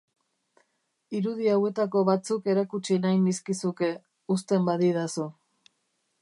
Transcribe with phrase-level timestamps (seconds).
[1.19, 3.91] Irudi hauetako batzuk erakutsi nahi nizkizuke,
[4.37, 5.29] uzten badidazu.